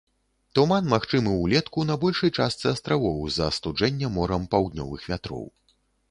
Туман 0.59 0.85
магчымы 0.93 1.33
ўлетку 1.41 1.83
на 1.89 1.97
большай 2.03 2.31
частцы 2.37 2.65
астравоў, 2.75 3.19
з-за 3.35 3.49
астуджэння 3.53 4.09
морам 4.15 4.47
паўднёвых 4.55 5.05
вятроў. 5.13 5.45